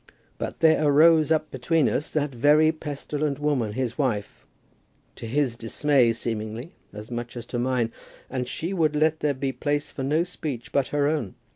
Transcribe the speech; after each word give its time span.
But 0.39 0.61
there 0.61 0.83
arose 0.83 1.31
up 1.31 1.51
between 1.51 1.87
us 1.87 2.09
that 2.09 2.33
very 2.33 2.71
pestilent 2.71 3.37
woman, 3.37 3.73
his 3.73 3.99
wife, 3.99 4.47
to 5.15 5.27
his 5.27 5.55
dismay, 5.55 6.11
seemingly, 6.11 6.73
as 6.91 7.11
much 7.11 7.37
as 7.37 7.45
to 7.45 7.59
mine, 7.59 7.91
and 8.27 8.47
she 8.47 8.73
would 8.73 8.95
let 8.95 9.19
there 9.19 9.35
be 9.35 9.51
place 9.51 9.91
for 9.91 10.01
no 10.01 10.23
speech 10.23 10.71
but 10.71 10.87
her 10.87 11.05
own. 11.07 11.35